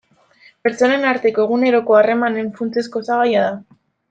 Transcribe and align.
Pertsonen 0.67 1.05
arteko 1.11 1.45
eguneroko 1.49 1.99
harremanen 2.01 2.51
funtsezko 2.59 3.05
osagaia 3.07 3.47
da. 3.49 3.55